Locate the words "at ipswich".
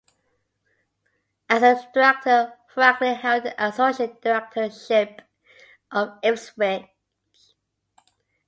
5.93-6.87